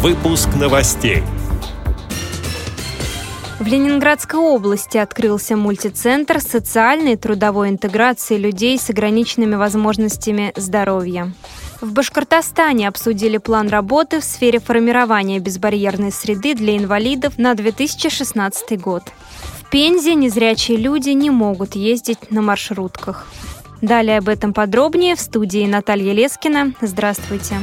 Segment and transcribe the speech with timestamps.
[0.00, 1.24] Выпуск новостей.
[3.58, 11.32] В Ленинградской области открылся мультицентр социальной и трудовой интеграции людей с ограниченными возможностями здоровья.
[11.80, 19.02] В Башкортостане обсудили план работы в сфере формирования безбарьерной среды для инвалидов на 2016 год.
[19.60, 23.26] В Пензе незрячие люди не могут ездить на маршрутках.
[23.82, 26.72] Далее об этом подробнее в студии Наталья Лескина.
[26.80, 27.56] Здравствуйте.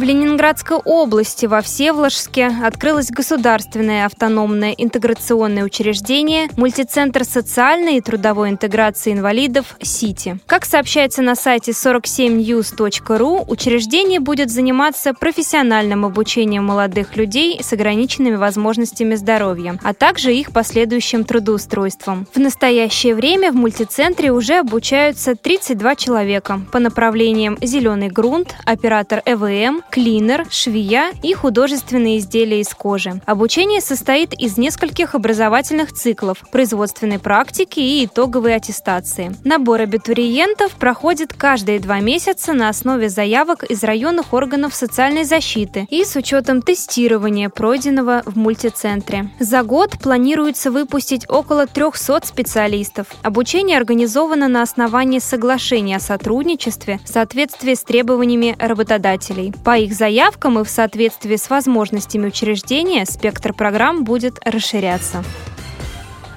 [0.00, 9.12] В Ленинградской области во Всеволожске открылось государственное автономное интеграционное учреждение мультицентр социальной и трудовой интеграции
[9.12, 10.38] инвалидов «Сити».
[10.46, 19.16] Как сообщается на сайте 47news.ru, учреждение будет заниматься профессиональным обучением молодых людей с ограниченными возможностями
[19.16, 22.26] здоровья, а также их последующим трудоустройством.
[22.32, 29.82] В настоящее время в мультицентре уже обучаются 32 человека по направлениям «Зеленый грунт», оператор ЭВМ,
[29.90, 33.20] клинер, швея и художественные изделия из кожи.
[33.26, 39.34] Обучение состоит из нескольких образовательных циклов, производственной практики и итоговой аттестации.
[39.44, 46.04] Набор абитуриентов проходит каждые два месяца на основе заявок из районных органов социальной защиты и
[46.04, 49.30] с учетом тестирования, пройденного в мультицентре.
[49.40, 53.06] За год планируется выпустить около 300 специалистов.
[53.22, 59.52] Обучение организовано на основании соглашения о сотрудничестве в соответствии с требованиями работодателей.
[59.64, 65.24] По их заявкам и в соответствии с возможностями учреждения спектр программ будет расширяться.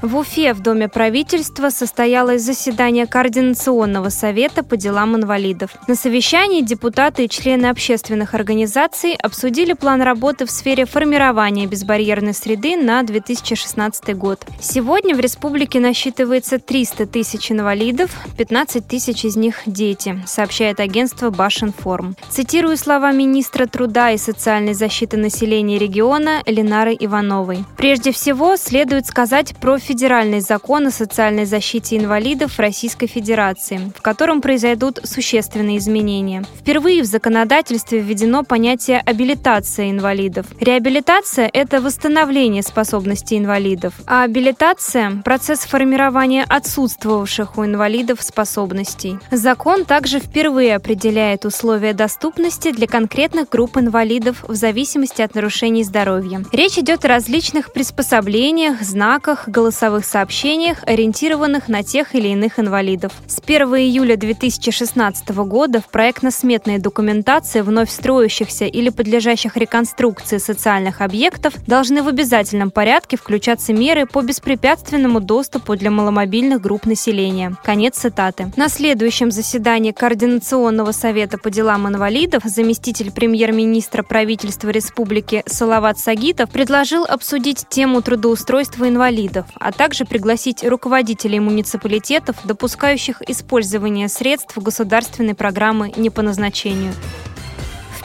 [0.04, 5.70] В Уфе в Доме правительства состоялось заседание Координационного совета по делам инвалидов.
[5.88, 12.76] На совещании депутаты и члены общественных организаций обсудили план работы в сфере формирования безбарьерной среды
[12.76, 14.46] на 2016 год.
[14.59, 22.18] Сегодня в республике насчитывается 300 тысяч инвалидов, 15 тысяч из них– дети, сообщает агентство Башинформ.
[22.28, 27.64] Цитирую слова министра труда и социальной защиты населения региона Ленары Ивановой.
[27.78, 34.41] Прежде всего, следует сказать про федеральный закон о социальной защите инвалидов Российской Федерации, в котором
[34.41, 36.44] произойдут существенные изменения.
[36.59, 40.47] Впервые в законодательстве введено понятие абилитация инвалидов.
[40.59, 49.19] Реабилитация– это восстановление способностей инвалидов, а абилитация– процесс формирования отсутствовавших у инвалидов способностей.
[49.29, 56.44] Закон также впервые определяет условия доступности для конкретных групп инвалидов в зависимости от нарушений здоровья.
[56.51, 63.11] Речь идет о различных приспособлениях, знаках, голосовых голосовых сообщениях, ориентированных на тех или иных инвалидов.
[63.27, 71.53] С 1 июля 2016 года в проектно-сметной документации вновь строящихся или подлежащих реконструкции социальных объектов
[71.67, 77.53] должны в обязательном порядке включаться меры по беспрепятственному доступу для маломобильных групп населения.
[77.61, 78.53] Конец цитаты.
[78.55, 87.03] На следующем заседании Координационного совета по делам инвалидов заместитель премьер-министра правительства республики Салават Сагитов предложил
[87.03, 96.09] обсудить тему трудоустройства инвалидов, а также пригласить руководителей муниципалитетов, допускающих использование средств государственной программы не
[96.09, 96.94] по назначению.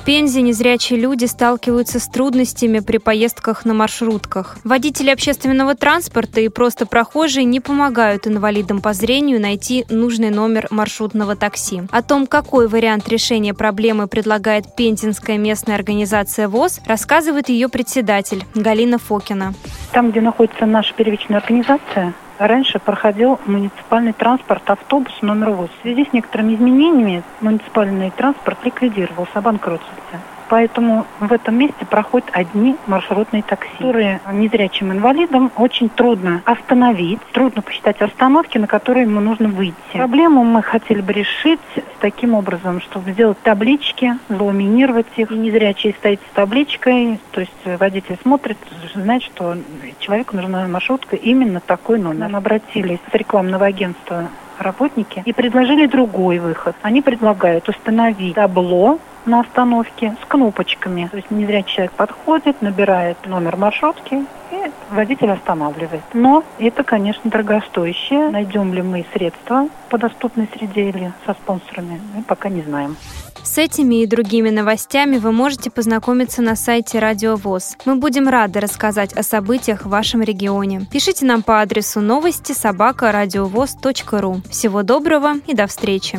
[0.08, 4.56] Пензе незрячие люди сталкиваются с трудностями при поездках на маршрутках.
[4.64, 11.36] Водители общественного транспорта и просто прохожие не помогают инвалидам по зрению найти нужный номер маршрутного
[11.36, 11.82] такси.
[11.90, 18.96] О том, какой вариант решения проблемы предлагает пензенская местная организация ВОЗ, рассказывает ее председатель Галина
[18.96, 19.52] Фокина.
[19.92, 25.72] Там, где находится наша первичная организация, раньше проходил муниципальный транспорт автобус номер 8.
[25.72, 30.20] В связи с некоторыми изменениями муниципальный транспорт ликвидировался, обанкротился.
[30.48, 37.62] Поэтому в этом месте проходят одни маршрутные такси, которые незрячим инвалидам очень трудно остановить, трудно
[37.62, 39.74] посчитать остановки, на которые ему нужно выйти.
[39.92, 41.60] Проблему мы хотели бы решить
[42.00, 45.30] таким образом, чтобы сделать таблички, заламинировать их.
[45.30, 48.56] И незрячий стоит с табличкой, то есть водитель смотрит,
[48.94, 49.56] знает, что
[50.00, 52.28] человеку нужна маршрутка именно такой номер.
[52.28, 56.74] Мы обратились с рекламного агентства работники и предложили другой выход.
[56.82, 61.08] Они предлагают установить табло на остановке с кнопочками.
[61.10, 66.02] То есть незрячий человек подходит, набирает номер маршрутки и водитель останавливает.
[66.14, 68.30] Но это, конечно, дорогостоящее.
[68.30, 72.96] Найдем ли мы средства по доступной среде или со спонсорами, мы пока не знаем.
[73.42, 77.76] С этими и другими новостями вы можете познакомиться на сайте Радио ВОЗ.
[77.86, 80.82] Мы будем рады рассказать о событиях в вашем регионе.
[80.90, 84.42] Пишите нам по адресу новости собака ру.
[84.50, 86.18] Всего доброго и до встречи!